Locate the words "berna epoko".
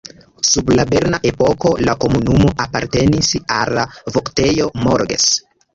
0.93-1.75